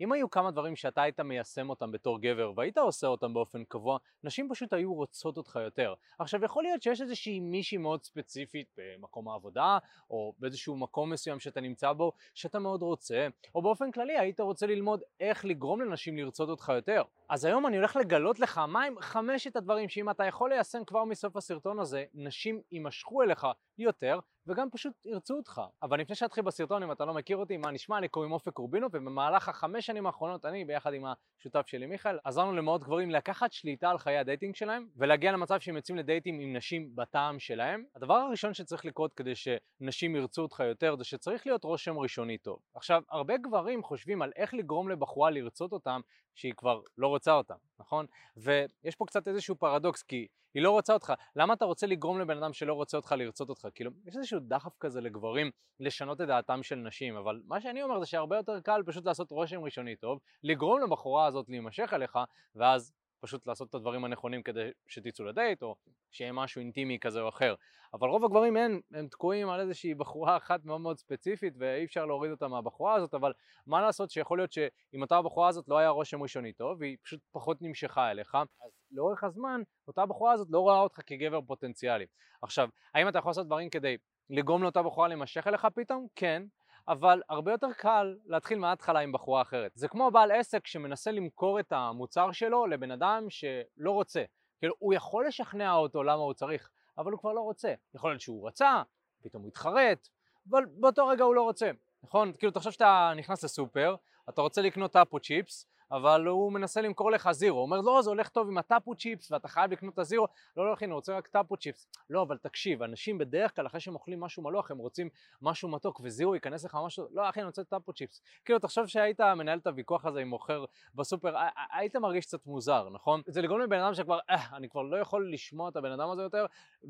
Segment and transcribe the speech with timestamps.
[0.00, 3.98] אם היו כמה דברים שאתה היית מיישם אותם בתור גבר והיית עושה אותם באופן קבוע,
[4.24, 5.94] נשים פשוט היו רוצות אותך יותר.
[6.18, 9.78] עכשיו יכול להיות שיש איזושהי מישהי מאוד ספציפית במקום העבודה,
[10.10, 14.66] או באיזשהו מקום מסוים שאתה נמצא בו, שאתה מאוד רוצה, או באופן כללי היית רוצה
[14.66, 17.02] ללמוד איך לגרום לנשים לרצות אותך יותר.
[17.28, 21.36] אז היום אני הולך לגלות לך מהם חמשת הדברים שאם אתה יכול ליישם כבר מסוף
[21.36, 23.46] הסרטון הזה, נשים יימשכו אליך
[23.78, 24.18] יותר
[24.48, 25.60] וגם פשוט ירצו אותך.
[25.82, 27.98] אבל לפני שאתחיל בסרטון, אם אתה לא מכיר אותי, מה נשמע?
[27.98, 31.04] אני קוראים אופק רובינו, ובמהלך החמש שנים האחרונות, אני ביחד עם
[31.38, 35.60] השותף שלי מיכאל, עזרנו למאות גברים לקחת שליטה על חיי ה dating שלהם, ולהגיע למצב
[35.60, 37.84] שהם יוצאים לדייטים עם נשים בטעם שלהם.
[37.96, 42.58] הדבר הראשון שצריך לקרות כדי שנשים ירצו אותך יותר, זה שצריך להיות רושם ראשוני טוב.
[42.74, 46.00] עכשיו, הרבה גברים חושבים על איך לגרום לבחורה לרצות אותם,
[46.34, 48.06] שהיא כבר לא רוצה אותם, נכון?
[48.36, 50.26] ויש פה קצת איזשהו פרדוקס, כי
[50.58, 51.12] היא לא רוצה אותך.
[51.36, 53.68] למה אתה רוצה לגרום לבן אדם שלא רוצה אותך לרצות אותך?
[53.74, 55.50] כאילו, יש איזשהו דחף כזה לגברים
[55.80, 59.30] לשנות את דעתם של נשים, אבל מה שאני אומר זה שהרבה יותר קל פשוט לעשות
[59.30, 62.18] רושם ראשוני טוב, לגרום לבחורה הזאת להימשך אליך,
[62.54, 65.76] ואז פשוט לעשות את הדברים הנכונים כדי שתצאו לדייט, או
[66.10, 67.54] שיהיה משהו אינטימי כזה או אחר.
[67.94, 72.06] אבל רוב הגברים אין, הם תקועים על איזושהי בחורה אחת מאוד מאוד ספציפית, ואי אפשר
[72.06, 73.32] להוריד אותה מהבחורה הזאת, אבל
[73.66, 77.20] מה לעשות שיכול להיות שאם אותה הבחורה הזאת לא היה רושם ראשוני טוב, והיא פשוט
[77.32, 82.06] פחות נמשכה אליך, אז לאורך הזמן אותה בחורה הזאת לא רואה אותך כגבר פוטנציאלי.
[82.42, 83.96] עכשיו, האם אתה יכול לעשות דברים כדי
[84.30, 86.06] לגרום לאותה בחורה להימשך אליך פתאום?
[86.14, 86.42] כן.
[86.88, 89.72] אבל הרבה יותר קל להתחיל מההתחלה עם בחורה אחרת.
[89.74, 94.24] זה כמו בעל עסק שמנסה למכור את המוצר שלו לבן אדם שלא רוצה.
[94.58, 97.74] כאילו, הוא יכול לשכנע אותו למה הוא צריך, אבל הוא כבר לא רוצה.
[97.94, 98.82] יכול להיות שהוא רצה,
[99.22, 100.08] פתאום הוא התחרט,
[100.50, 101.70] אבל באותו רגע הוא לא רוצה,
[102.02, 102.32] נכון?
[102.38, 103.96] כאילו, תחשוב שאתה נכנס לסופר,
[104.28, 108.10] אתה רוצה לקנות טאפו צ'יפס, אבל הוא מנסה למכור לך זירו, הוא אומר לא זה
[108.10, 111.16] הולך טוב עם הטאפו צ'יפס ואתה חייב לקנות את הזירו, לא לא אחי אני רוצה
[111.16, 114.78] רק טאפו צ'יפס, לא אבל תקשיב אנשים בדרך כלל אחרי שהם אוכלים משהו מלוח הם
[114.78, 115.08] רוצים
[115.42, 119.20] משהו מתוק וזירו ייכנס לך משהו, לא אחי אני רוצה טאפו צ'יפס, כאילו תחשוב שהיית
[119.20, 121.34] מנהל את הוויכוח הזה עם מוכר בסופר,
[121.72, 123.22] היית מרגיש קצת מוזר נכון?
[123.26, 126.22] זה לגרום לבן אדם שכבר אה, אני כבר לא יכול לשמוע את הבן אדם הזה
[126.22, 126.46] יותר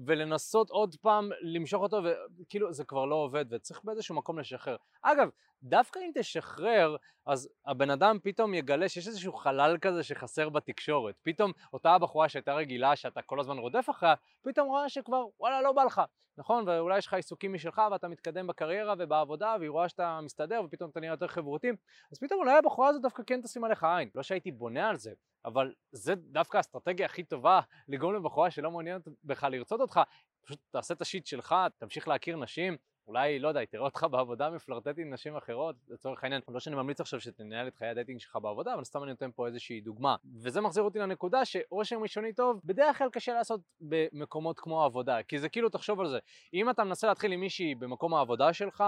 [0.07, 2.01] ולנסות עוד פעם למשוך אותו
[2.41, 5.29] וכאילו זה כבר לא עובד וצריך באיזשהו מקום לשחרר, אגב
[5.63, 11.15] דווקא אם תשחרר אז הבן אדם פתאום יגלה שיש איזשהו חלל כזה שחסר בתקשורת.
[11.23, 15.73] פתאום אותה הבחורה שהייתה רגילה שאתה כל הזמן רודף אחריה, פתאום רואה שכבר וואלה לא
[15.73, 16.03] בא לך,
[16.39, 16.69] נכון?
[16.69, 21.01] ואולי יש לך עיסוקים משלך ואתה מתקדם בקריירה ובעבודה והיא רואה שאתה מסתדר ופתאום אתה
[21.01, 21.69] נהיה יותר חברותי,
[22.13, 24.11] אז פתאום אולי הבחורה הזאת דווקא כן תשים עליך עין.
[24.15, 25.13] לא שהייתי בונה על זה,
[25.45, 30.01] אבל זה דווקא האסטרטגיה הכי טובה לגרום לבחורה שלא מעוניינת בך לרצות אותך,
[30.45, 32.77] פשוט תעשה את ה shit שלך, תמשיך להכיר נשים,
[33.09, 37.01] אולי, לא יודע, תראה אותך בעבודה מפלרטט עם נשים אחרות, לצורך העניין, לא שאני ממליץ
[37.01, 40.17] עכשיו שתנהל את חיי ה dating שלך בעבודה, אבל סתם אני נותן פה איזושהי דוגמה.
[40.43, 45.39] וזה מחזיר אותי לנקודה שרושם ראשוני טוב, בדרך כלל קשה לעשות במקומות כמו עבודה, כי
[45.39, 46.19] זה כאילו, תחשוב על זה,
[46.55, 48.85] אם אתה מנסה להתחיל עם מישהי במקום העבודה שלך,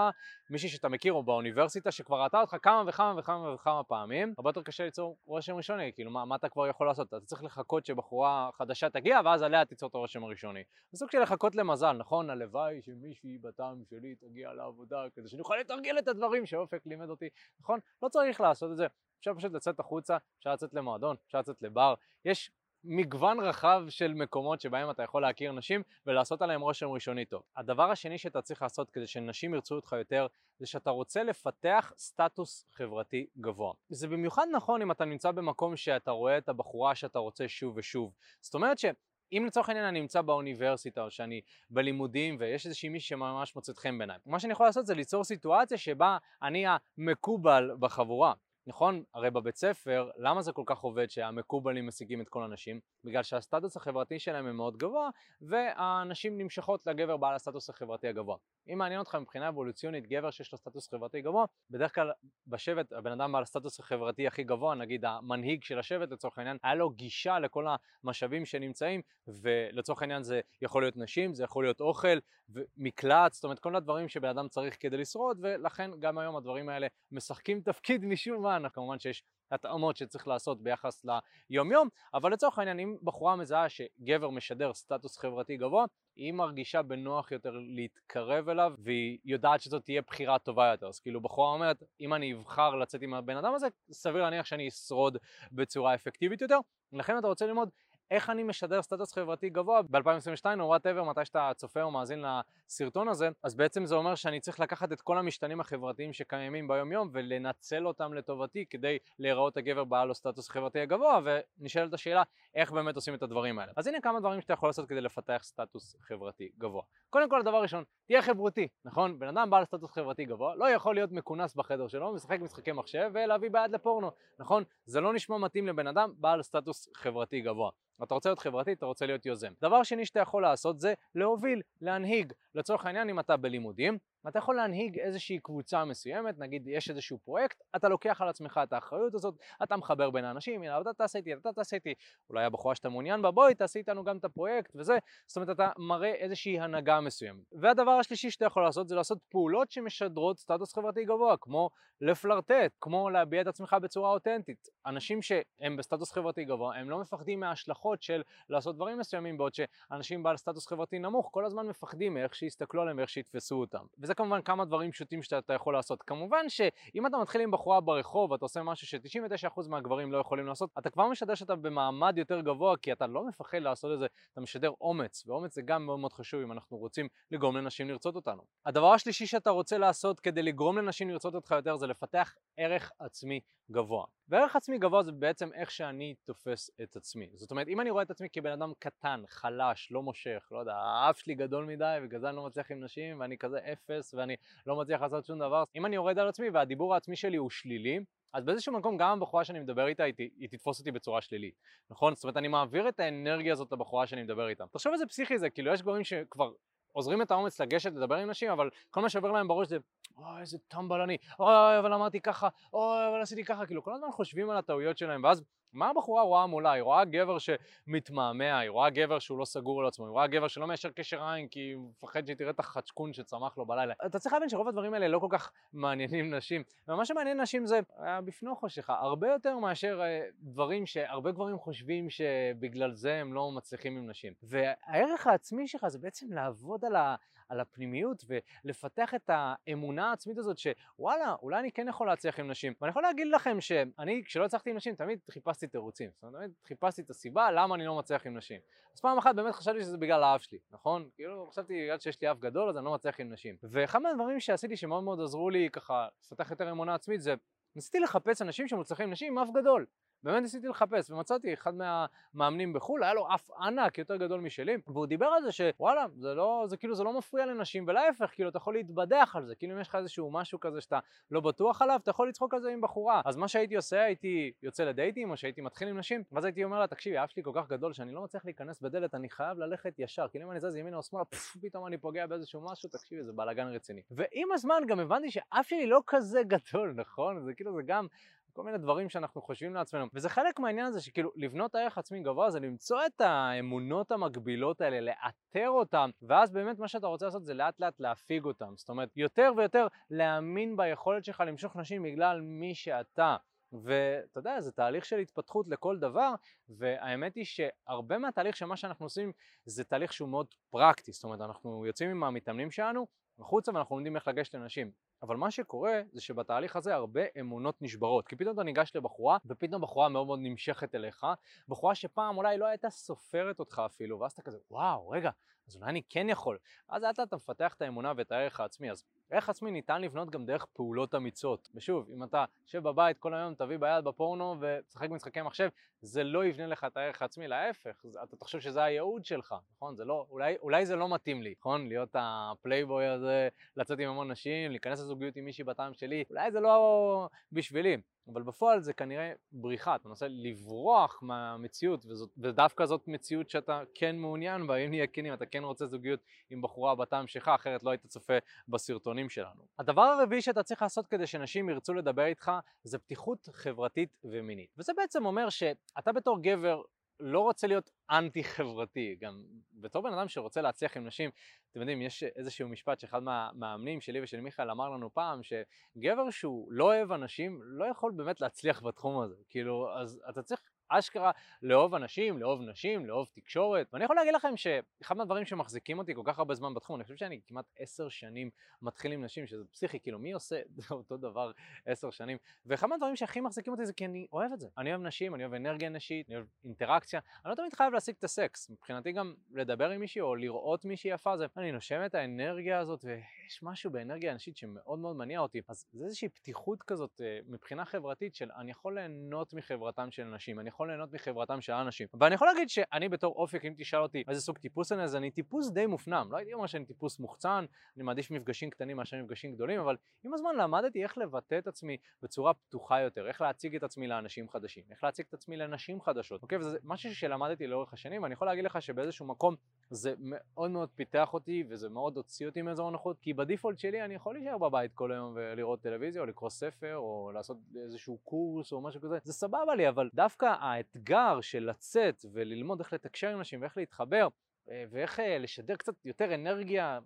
[0.49, 4.61] מישהי שאתה מכיר או באוניברסיטה שכבר ראתה אותך כמה וכמה וכמה וכמה פעמים, הרבה יותר
[4.61, 7.07] קשה ליצור רושם ראשוני, כאילו מה, מה אתה כבר יכול לעשות?
[7.07, 10.63] אתה צריך לחכות שבחורה חדשה תגיע ואז עליה תיצור את הרושם הראשוני.
[10.91, 12.29] זה סוג של לחכות למזל, נכון?
[12.29, 17.09] הלוואי שמישהי בטעם שלי שלי תגיע לעבודה כדי שאני אוכל לתרגל את הדברים שאופק לימד
[17.09, 17.29] אותי,
[17.59, 17.79] נכון?
[18.03, 18.87] לא צריך לעשות את זה,
[19.19, 21.93] אפשר פשוט לצאת החוצה, אפשר לצאת למועדון, אפשר לצאת לבר,
[22.25, 22.51] יש
[22.83, 27.43] מגוון רחב של מקומות שבהם אתה יכול להכיר נשים ולעשות עליהם רושם ראשוני טוב.
[27.57, 30.27] הדבר השני שאתה צריך לעשות כדי שנשים ירצו אותך יותר
[30.59, 33.73] זה שאתה רוצה לפתח סטטוס חברתי גבוה.
[33.89, 38.13] זה במיוחד נכון אם אתה נמצא במקום שאתה רואה את הבחורה שאתה רוצה שוב ושוב.
[38.41, 38.85] זאת אומרת ש...
[39.31, 43.97] אם לצורך העניין אני נמצא באוניברסיטה או שאני בלימודים ויש איזושהי מישהי שממש מוצאת חן
[43.97, 46.65] בעיניי, מה שאני יכול לעשות זה ליצור סיטואציה שבה אני
[46.97, 48.33] המקובל בחבורה.
[48.67, 49.03] נכון?
[49.13, 52.79] הרי בבית ספר, למה זה כל כך עובד שהמקובלים משיגים את כל הנשים?
[53.03, 55.09] בגלל שהסטטוס החברתי שלהם הוא מאוד גבוה,
[55.41, 58.37] והנשים נמשכות לגבר בעל הסטטוס החברתי הגבוה.
[58.73, 62.11] אם מעניין אותך מבחינה אבולוציונית גבר שיש לו סטטוס חברתי גבוה, בדרך כלל
[62.47, 66.75] בשבט הבן אדם בעל הסטטוס החברתי הכי גבוה, נגיד המנהיג של השבט לצורך העניין, היה
[66.75, 67.65] לו גישה לכל
[68.03, 72.17] המשאבים שנמצאים, ולצורך העניין זה יכול להיות נשים, זה יכול להיות אוכל,
[72.49, 76.87] ומקלט, זאת אומרת כל הדברים שבן אדם צריך כדי לשרוד, ולכן גם היום הדברים האלה
[77.11, 81.05] משחקים תפקיד משום מה, כמובן שיש התאמות שצריך לעשות ביחס
[81.49, 86.81] ליום יום, אבל לצורך העניין אם בחורה מזהה שגבר משדר סטטוס חברתי גבוה, היא מרגישה
[86.81, 90.87] בנוח יותר להתקרב אליו והיא יודעת שזאת תהיה בחירה טובה יותר.
[90.87, 94.67] אז כאילו בחורה אומרת, אם אני אבחר לצאת עם הבן אדם הזה, סביר להניח שאני
[94.67, 95.17] אשרוד
[95.51, 96.57] בצורה אפקטיבית יותר.
[96.93, 97.69] לכן אתה רוצה ללמוד
[98.11, 103.07] איך אני משדר סטטוס חברתי גבוה ב-2022 או whatever, מתי שאתה צופה או מאזין לסרטון
[103.07, 107.09] הזה, אז בעצם זה אומר שאני צריך לקחת את כל המשתנים החברתיים שקיימים ביום יום
[107.11, 111.19] ולנצל אותם לטובתי כדי להיראות הגבר בעל הסטטוס החברתי הגבוה,
[111.59, 112.23] ונשאלת השאלה
[112.55, 113.71] איך באמת עושים את הדברים האלה.
[113.75, 116.83] אז הנה כמה דברים שאתה יכול לעשות כדי לפתח סטטוס חברתי גבוה.
[117.11, 119.19] קודם כל, הדבר ראשון, תהיה חברותי, נכון?
[119.19, 123.11] בן אדם בעל סטטוס חברתי גבוה לא יכול להיות מכונס בחדר שלו, משחק משחקי מחשב
[123.13, 124.63] ולהביא בעד לפורנו, נכון?
[124.85, 127.69] זה לא נשמע מתאים לבן אדם בעל סטטוס חברתי גבוה.
[128.03, 129.51] אתה רוצה להיות חברתי, אתה רוצה להיות יוזם.
[129.61, 132.33] דבר שני שאתה יכול לעשות זה להוביל, להנהיג.
[132.55, 137.61] לצורך העניין, אם אתה בלימודים, אתה יכול להנהיג איזושהי קבוצה מסוימת, נגיד יש איזשהו פרויקט,
[137.75, 141.33] אתה לוקח על עצמך את האחריות הזאת, אתה מחבר בין האנשים, הנה אתה תעשה איתי,
[141.33, 141.93] אתה תעשה איתי,
[142.29, 144.97] אולי הבחורה שאתה מעוניין בה, בואי תעשי איתנו גם את הפרויקט וזה,
[145.27, 147.43] זאת אומרת אתה מראה איזושהי הנהגה מסוימת.
[147.51, 151.69] והדבר השלישי שאתה יכול לעשות זה לעשות פעולות שמשדרות סטטוס חברתי גבוה, כמו
[152.01, 154.67] לפלרטט, כמו להביע את עצמך בצורה אותנטית.
[154.85, 160.23] אנשים שהם בסטטוס חברתי גבוה, הם לא מפחדים מההשלכות של לעשות דברים מסוימים, בעוד שאנשים
[160.23, 163.85] בעל סטטוס חברתי נמוך כל הזמן מפחדים מאיך שיסתכלו עליהם ואיך שיתפסו אותם.
[164.13, 166.03] כמובן כמה דברים פשוטים שאתה יכול לעשות.
[166.03, 170.69] כמובן שאם אתה מתחיל עם בחורה ברחוב ואתה עושה משהו ש-99% מהגברים לא יכולים לעשות,
[170.79, 174.41] אתה כבר משדר שאתה במעמד יותר גבוה כי אתה לא מפחד לעשות את זה, אתה
[174.41, 178.43] משדר אומץ, ואומץ זה גם מאוד מאוד חשוב אם אנחנו רוצים לגרום לנשים לרצות אותנו.
[178.65, 183.39] הדבר השלישי שאתה רוצה לעשות כדי לגרום לנשים לרצות אותך יותר זה לפתח ערך עצמי
[183.71, 184.05] גבוה.
[184.29, 187.29] וערך עצמי גבוה זה בעצם איך שאני תופס את עצמי.
[187.33, 190.75] זאת אומרת, אם אני רואה את עצמי כבן אדם קטן, חלש, לא מושך, לא יודע,
[190.75, 194.35] האף שלי גדול מדי ובגלל זה אני לא מצליח עם נשים ואני כזה אפס ואני
[194.65, 197.99] לא מצליח לעשות שום דבר, אם אני יורד על עצמי והדיבור העצמי שלי הוא שלילי,
[198.33, 201.55] אז באיזשהו מקום גם הבחורה שאני מדבר איתה היא, היא תתפוס אותי בצורה שלילית,
[201.89, 202.15] נכון?
[202.15, 204.63] זאת אומרת אני מעביר את האנרגיה הזאת לבחורה שאני מדבר איתה.
[204.71, 206.51] תחשוב איזה פסיכי זה, כאילו יש גברים שכבר
[206.91, 209.77] עוזרים את האומץ לגשת לדבר עם נשים, אבל כל מה שעובר להם בראש זה
[210.17, 214.11] אוי איזה טמבל אני, אוי אבל אמרתי ככה, אוי אבל עשיתי ככה, כאילו כל הזמן
[214.11, 215.43] חושבים על הטעויות שלהם ואז
[215.73, 216.71] מה הבחורה רואה מולה?
[216.71, 220.47] היא רואה גבר שמתמהמה, היא רואה גבר שהוא לא סגור על עצמו, היא רואה גבר
[220.47, 223.93] שלא מיישר קשר עין כי הוא מפחד שהיא תראה את החצ'קון שצמח לו בלילה.
[224.05, 227.79] אתה צריך להבין שרוב הדברים האלה לא כל כך מעניינים נשים, ומה שמעניין נשים זה
[228.25, 233.97] בפנוכו שלך, הרבה יותר מאשר אה, דברים שהרבה גברים חושבים שבגלל זה הם לא מצליחים
[233.97, 234.33] עם נשים.
[234.43, 237.15] והערך העצמי שלך זה בעצם לעבוד על ה...
[237.51, 242.73] על הפנימיות ולפתח את האמונה העצמית הזאת שוואלה, אולי אני כן יכול להצליח עם נשים.
[242.81, 246.09] ואני יכול להגיד לכם שאני, כשלא הצלחתי עם נשים, תמיד חיפשתי תירוצים.
[246.13, 248.59] זאת אומרת, תמיד חיפשתי את הסיבה למה אני לא מצליח עם נשים.
[248.93, 251.09] אז פעם אחת באמת חשבתי שזה בגלל האף שלי, נכון?
[251.15, 253.55] כאילו חשבתי בגלל שיש לי אף גדול אז אני לא מצליח עם נשים.
[253.63, 257.35] ואחד מהדברים שעשיתי שמאוד מאוד עזרו לי ככה לפתח יותר אמונה עצמית זה
[257.75, 259.85] ניסיתי לחפש אנשים שמוצלחים נשים עם אף גדול.
[260.23, 265.05] באמת ניסיתי לחפש ומצאתי אחד מהמאמנים בחו"ל, היה לו אף ענק יותר גדול משלי, והוא
[265.05, 268.57] דיבר על זה שוואלה, זה לא, זה כאילו זה לא מפריע לנשים, ולהפך, כאילו אתה
[268.57, 270.99] יכול להתבדח על זה, כאילו אם יש לך איזשהו משהו כזה שאתה
[271.31, 273.21] לא בטוח עליו, אתה יכול לצחוק על זה עם בחורה.
[273.25, 276.79] אז מה שהייתי עושה, הייתי יוצא לדייטים, או שהייתי מתחיל עם נשים, ואז הייתי אומר
[276.79, 279.93] לה, תקשיבי, האף שלי כל כך גדול שאני לא מצליח להיכנס בדלת, אני חייב ללכת
[279.99, 281.25] ישר, כאילו אם אני זז ימינה או שמאלה,
[281.61, 284.01] פתאום אני פוגע באיזשהו משהו, תקשיבי, זה בלאגן רציני.
[284.11, 287.45] ועם הזמן גם הבנתי שאף שלי לא כזה גדול, נכון?
[287.45, 288.07] זה כאילו זה גם
[288.53, 290.05] כל מיני דברים שאנחנו חושבים לעצמנו.
[290.13, 294.99] וזה חלק מהעניין הזה שכאילו לבנות ערך עצמי גבוה זה למצוא את האמונות המקבילות האלה,
[295.01, 298.73] לאתר אותן, ואז באמת מה שאתה רוצה לעשות זה לאט לאט להפיג אותן.
[298.75, 303.37] זאת אומרת, יותר ויותר להאמין ביכולת שלך למשוך נשים בגלל מי שאתה.
[303.73, 306.33] ואתה יודע, זה תהליך של התפתחות לכל דבר,
[306.69, 309.31] והאמת היא שהרבה מהתהליך של מה שאנחנו עושים
[309.65, 313.07] זה תהליך שהוא מאוד פרקטי, זאת אומרת, אנחנו יוצאים עם המתאמנים שלנו
[313.39, 314.91] החוצה ואנחנו לומדים איך לגשת לנשים.
[315.23, 319.81] אבל מה שקורה זה שבתהליך הזה הרבה אמונות נשברות, כי פתאום אתה ניגש לבחורה ופתאום
[319.81, 321.25] בחורה מאוד מאוד נמשכת אליך,
[321.67, 325.29] בחורה שפעם אולי לא הייתה סופרת אותך אפילו, ואז אתה כזה וואו רגע
[325.67, 326.57] אז אולי אני כן יכול,
[326.89, 330.45] אז לאט אתה מפתח את האמונה ואת הערך העצמי, אז ערך עצמי ניתן לבנות גם
[330.45, 331.69] דרך פעולות אמיצות.
[331.75, 335.69] ושוב, אם אתה יושב בבית כל היום, תביא ביד בפורנו ותשחק משחקי מחשב,
[336.01, 339.95] זה לא יבנה לך את הערך העצמי, להפך, אתה תחשוב שזה הייעוד שלך, נכון?
[339.95, 341.89] זה לא, אולי, אולי זה לא מתאים לי, נכון?
[341.89, 346.59] להיות הפלייבוי הזה, לצאת עם המון נשים, להיכנס לזוגיות עם מישהי בטעם שלי, אולי זה
[346.59, 347.97] לא בשבילי.
[348.27, 354.15] אבל בפועל זה כנראה בריחה, אתה מנסה לברוח מהמציאות, וזאת, ודווקא זאת מציאות שאתה כן
[354.15, 357.89] מעוניין בה, אם נהיה כנים, אתה כן רוצה זוגיות עם בחורה בטעם שלך, אחרת לא
[357.89, 358.33] היית צופה
[358.67, 359.67] בסרטונים שלנו.
[359.79, 362.51] הדבר הרביעי שאתה צריך לעשות כדי שנשים ירצו לדבר איתך,
[362.83, 364.69] זה פתיחות חברתית ומינית.
[364.77, 366.81] וזה בעצם אומר שאתה בתור גבר
[367.21, 371.29] לא רוצה להיות אנטי חברתי, גם בתור בן אדם שרוצה להצליח עם נשים,
[371.71, 376.71] אתם יודעים, יש איזשהו משפט שאחד מהמאמנים שלי ושל מיכאל אמר לנו פעם, שגבר שהוא
[376.71, 380.61] לא אוהב אנשים, לא יכול באמת להצליח בתחום הזה, כאילו, אז אתה צריך
[380.99, 381.31] אשכרה
[381.61, 383.87] לאהוב אנשים, לאהוב נשים, לאהוב תקשורת.
[383.93, 387.15] ואני יכול להגיד לכם שאחד מהדברים שמחזיקים אותי כל כך הרבה זמן בתחום, אני חושב
[387.15, 388.49] שאני כמעט עשר שנים
[388.81, 391.51] מתחיל עם נשים, שזה פסיכי, כאילו מי עושה אותו דבר
[391.85, 392.37] עשר שנים?
[392.65, 394.67] ואחד מהדברים שהכי מחזיקים אותי זה כי אני אוהב את זה.
[394.77, 397.19] אני אוהב נשים, אני אוהב אנרגיה נשית, אני אוהב אינטראקציה.
[397.45, 398.69] אני לא תמיד חייב להשיג את הסקס.
[398.69, 403.05] מבחינתי גם לדבר עם מישהי או לראות מישהי יפה זה, אני נושם את האנרגיה הזאת
[403.05, 405.61] ויש משהו באנרגיה הנשית שמאוד מאוד מניע אותי.
[405.67, 410.59] אז זה איזושהי פתיחות כזאת אה, מבחינה חברתית של אני יכול ליהנות מחברתם של נשים,
[410.59, 412.07] אני יכול ליהנות מחברתם של אנשים.
[412.19, 415.31] ואני יכול להגיד שאני בתור אופק, אם תשאל אותי איזה סוג טיפוס אני, אז אני
[415.31, 416.27] טיפוס די מופנם.
[416.31, 420.33] לא הייתי אומר שאני טיפוס מוחצן, אני מעדיף מפגשים קטנים מאשר מפגשים גדולים, אבל עם
[420.33, 424.83] הזמן למדתי איך לבטא את עצמי בצורה פתוחה יותר, איך להציג את עצמי לאנשים חדשים,
[424.91, 426.57] איך להציג את עצמי לנשים חדשות, אוקיי?
[426.57, 429.55] וזה משהו שלמדתי לאורך השנים, ואני יכול להגיד לך שבאיזשהו מקום
[429.89, 434.13] זה מאוד מאוד פיתח אותי וזה מאוד הוציא אותי מאזור הנוחות, כי בדיפולט שלי אני
[434.13, 438.81] יכול להישאר בבית כל היום ולראות טלוויזיה או לקרוא ספר או לעשות איזשהו קורס או
[438.81, 443.61] משהו כזה, זה סבבה לי, אבל דווקא האתגר של לצאת וללמוד איך לתקשר עם אנשים
[443.61, 444.27] ואיך להתחבר
[444.69, 446.99] אה, ואיך אה, לשדר קצת יותר אנרגיה,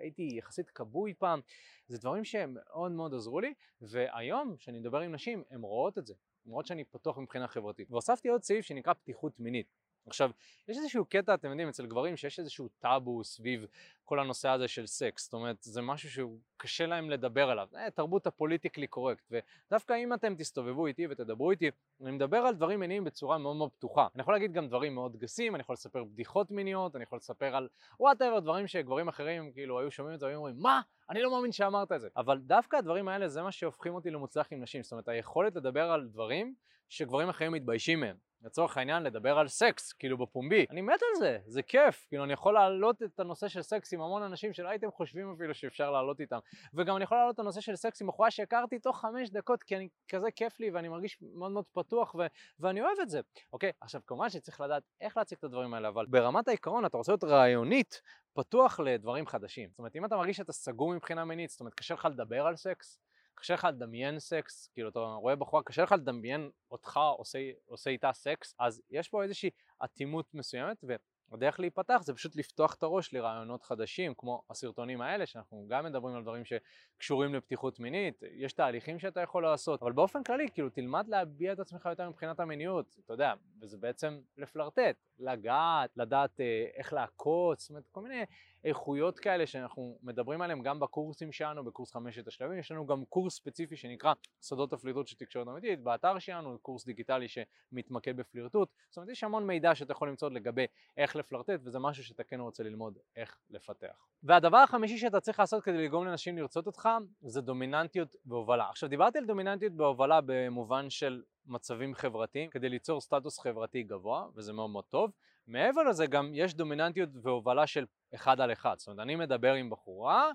[0.00, 1.40] הייתי יחסית כבוי פעם,
[1.88, 6.06] זה דברים שהם מאוד מאוד עזרו לי, והיום, כשאני מדבר עם נשים, הן רואות את
[6.06, 6.14] זה,
[6.46, 7.90] למרות שאני פתוח מבחינה חברתית.
[7.90, 9.66] והוספתי עוד סעיף שנקרא פתיחות מינית.
[10.06, 10.30] עכשיו,
[10.68, 13.66] יש איזשהו קטע, אתם יודעים, אצל גברים שיש איזשהו טאבו סביב
[14.04, 17.78] כל הנושא הזה של סקס, זאת אומרת, זה משהו שהוא קשה להם לדבר עליו, זה
[17.94, 21.70] תרבות ה politically correct, ודווקא אם אתם תסתובבו איתי ותדברו איתי,
[22.02, 24.06] אני מדבר על דברים מיניים בצורה מאוד מאוד פתוחה.
[24.14, 27.56] אני יכול להגיד גם דברים מאוד גסים, אני יכול לספר בדיחות מיניות, אני יכול לספר
[27.56, 27.68] על
[28.00, 30.80] whatever, דברים שגברים אחרים כאילו היו שומעים את זה והיו אומרים, מה?
[31.10, 32.08] אני לא מאמין שאמרת את זה.
[32.16, 35.90] אבל דווקא הדברים האלה זה מה שהופכים אותי למוצלח עם נשים, זאת אומרת, היכולת לדבר
[35.90, 36.54] על דברים
[36.88, 38.16] שגברים אחרים מתביישים מהם.
[38.44, 40.66] לצורך העניין לדבר על סקס, כאילו בפומבי.
[40.70, 42.06] אני מת על זה, זה כיף.
[42.08, 45.54] כאילו אני יכול להעלות את הנושא של סקס עם המון אנשים שלא הייתם חושבים אפילו
[45.54, 46.38] שאפשר להעלות איתם.
[46.74, 49.76] וגם אני יכול להעלות את הנושא של סקס עם בחורה שהכרתי תוך חמש דקות, כי
[49.76, 52.26] אני כזה כיף לי ואני מרגיש מאוד מאוד פתוח ו-
[52.60, 53.20] ואני אוהב את זה.
[53.52, 57.12] אוקיי, עכשיו כמובן שצריך לדעת איך להציג את הדברים האלה, אבל ברמת העיקרון אתה רוצה
[57.12, 58.02] להיות רעיונית,
[58.34, 59.68] פתוח לדברים חדשים.
[59.70, 62.56] זאת אומרת, אם אתה מרגיש שאתה סגור מבחינה מינית, זאת אומרת, קשה לך לדבר על
[62.56, 62.98] סקס,
[63.34, 68.12] קשה לך לדמיין סקס, כאילו אתה רואה בחורה, קשה לך לדמיין אותך עושה, עושה איתה
[68.12, 69.50] סקס, אז יש פה איזושהי
[69.84, 70.84] אטימות מסוימת,
[71.30, 76.16] והדרך להיפתח זה פשוט לפתוח את הראש לרעיונות חדשים, כמו הסרטונים האלה, שאנחנו גם מדברים
[76.16, 81.08] על דברים שקשורים לפתיחות מינית, יש תהליכים שאתה יכול לעשות, אבל באופן כללי, כאילו תלמד
[81.08, 86.92] להביע את עצמך יותר מבחינת המיניות, אתה יודע, וזה בעצם לפלרטט, לגעת, לדעת אה, איך
[86.92, 88.24] לעקוץ, זאת אומרת, כל מיני
[88.64, 93.34] איכויות כאלה שאנחנו מדברים עליהם גם בקורסים שלנו, בקורס חמשת השלבים, יש לנו גם קורס
[93.34, 99.10] ספציפי שנקרא סודות הפלירטוט של תקשורת אמיתית, באתר שלנו, קורס דיגיטלי שמתמקד בפלירטוט, זאת אומרת
[99.10, 100.66] יש המון מידע שאתה יכול למצוא לגבי
[100.96, 104.06] איך לפלרטט וזה משהו שאתה כן רוצה ללמוד איך לפתח.
[104.22, 106.88] והדבר החמישי שאתה צריך לעשות כדי לגרום לנשים לרצות אותך
[107.22, 108.68] זה דומיננטיות בהובלה.
[108.70, 114.52] עכשיו דיברתי על דומיננטיות בהובלה במובן של מצבים חברתיים כדי ליצור סטטוס חברתי גבוה וזה
[114.52, 115.10] מאוד מאוד טוב
[115.46, 117.84] מעבר לזה גם יש דומיננטיות והובלה של
[118.14, 120.30] אחד על אחד, זאת אומרת אני מדבר עם בחורה,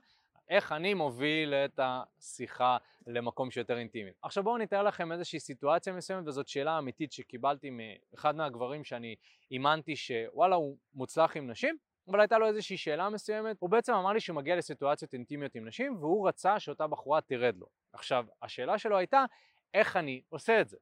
[0.49, 4.11] איך אני מוביל את השיחה למקום שיותר אינטימי.
[4.21, 9.15] עכשיו בואו נתאר לכם איזושהי סיטואציה מסוימת וזאת שאלה אמיתית שקיבלתי מאחד מהגברים שאני
[9.51, 11.77] אימנתי שוואלה הוא מוצלח עם נשים
[12.09, 15.67] אבל הייתה לו איזושהי שאלה מסוימת, הוא בעצם אמר לי שהוא מגיע לסיטואציות אינטימיות עם
[15.67, 17.67] נשים והוא רצה שאותה בחורה תרד לו.
[17.93, 19.25] עכשיו השאלה שלו הייתה
[19.73, 20.77] איך אני עושה את זה.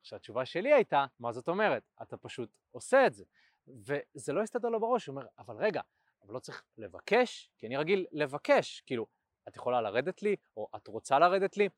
[0.00, 1.82] עכשיו התשובה שלי הייתה, מה זאת אומרת?
[2.02, 3.24] אתה פשוט עושה את זה.
[3.68, 5.80] וזה לא הסתדר לו בראש, הוא אומר, אבל רגע,
[6.22, 9.06] אבל לא צריך לבקש, כי אני רגיל לבקש, כאילו,
[9.48, 11.68] את יכולה לרדת לי, או את רוצה לרדת לי,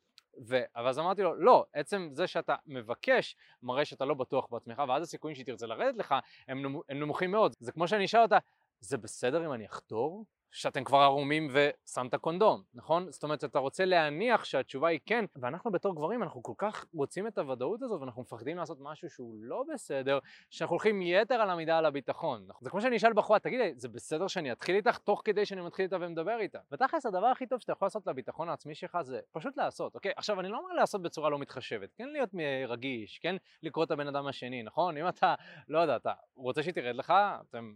[0.49, 0.61] ו...
[0.77, 5.03] אבל אז אמרתי לו, לא, עצם זה שאתה מבקש מראה שאתה לא בטוח בעצמך, ואז
[5.03, 6.15] הסיכויים שהיא תרצה לרדת לך
[6.49, 7.55] הם, הם נמוכים מאוד.
[7.61, 8.39] זה כמו שאני אשאל אותה,
[8.81, 10.25] זה בסדר אם אני אחתור?
[10.55, 13.11] שאתם כבר ערומים ושמת קונדום, נכון?
[13.11, 17.27] זאת אומרת, אתה רוצה להניח שהתשובה היא כן, ואנחנו בתור גברים, אנחנו כל כך רוצים
[17.27, 20.19] את הוודאות הזאת, ואנחנו מפחדים לעשות משהו שהוא לא בסדר,
[20.51, 22.47] שאנחנו הולכים יתר על המידה על הביטחון.
[22.61, 25.85] זה כמו שאני אשאל בחורה, תגידי, זה בסדר שאני אתחיל איתך תוך כדי שאני מתחיל
[25.85, 26.59] איתה ומדבר איתה?
[26.73, 30.13] ותכלס, הדבר הכי טוב שאתה יכול לעשות לביטחון העצמי שלך זה פשוט לעשות, אוקיי?
[30.17, 32.31] עכשיו, אני לא אומר לעשות בצורה לא מתחשבת, כן להיות
[32.69, 34.97] רגיש, כן לקרוא את הבן אדם השני, נכון?
[34.97, 35.35] אם אתה,
[35.69, 37.13] לא יודע, אתה רוצה שהיא תרד לך,
[37.51, 37.73] אתם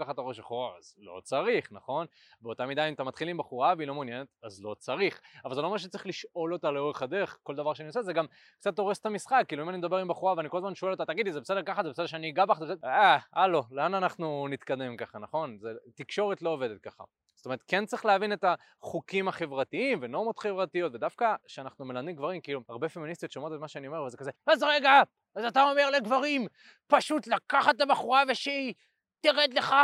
[0.00, 2.06] לוקחת את הראש אחורה, אז לא צריך, נכון?
[2.40, 5.20] באותה מידה אם אתה מתחיל עם בחורה והיא לא מעוניינת, אז לא צריך.
[5.44, 8.26] אבל זה לא אומר שצריך לשאול אותה לאורך הדרך, כל דבר שאני עושה, זה גם
[8.58, 11.04] קצת הורס את המשחק, כאילו אם אני מדבר עם בחורה ואני כל הזמן שואל אותה,
[11.04, 14.48] תגידי, זה בסדר ככה, זה בסדר שאני אגע בך, זה בסדר, אה, הלו, לאן אנחנו
[14.50, 15.58] נתקדם ככה, נכון?
[15.58, 17.04] זה, תקשורת לא עובדת ככה.
[17.34, 18.44] זאת אומרת, כן צריך להבין את
[18.82, 23.86] החוקים החברתיים ונורמות חברתיות, ודווקא כשאנחנו מלמדים גברים, כאילו, הרבה פמיניסטיות שומעות את מה שאני
[23.86, 25.02] אומר, וזה כזה, אז רגע,
[25.34, 26.46] אז אתה אומר לגברים,
[26.86, 28.74] פשוט לקחת את הבחורה ושהיא
[29.20, 29.74] תרד לך,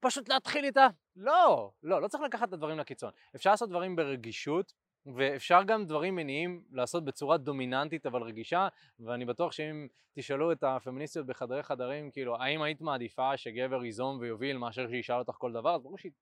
[0.00, 0.86] פשוט להתחיל איתה?
[1.16, 3.10] לא, לא, לא צריך לקחת את הדברים לקיצון.
[3.34, 4.72] אפשר לעשות דברים ברגישות,
[5.16, 8.68] ואפשר גם דברים מיניים לעשות בצורה דומיננטית אבל רגישה,
[9.00, 14.56] ואני בטוח שאם תשאלו את הפמיניסטיות בחדרי חדרים, כאילו, האם היית מעדיפה שגבר ייזום ויוביל
[14.56, 16.12] מאשר שישאל אותך כל דבר, אז ברור שהיא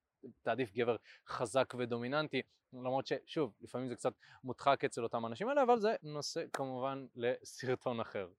[0.43, 0.97] תעדיף גבר
[1.29, 4.13] חזק ודומיננטי, למרות ששוב, לפעמים זה קצת
[4.45, 8.29] מודחק אצל אותם אנשים האלה, אבל זה נושא כמובן לסרטון אחר.